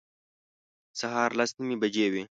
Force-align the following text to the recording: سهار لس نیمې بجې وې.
سهار 0.99 1.29
لس 1.39 1.51
نیمې 1.59 1.75
بجې 1.81 2.07
وې. 2.13 2.23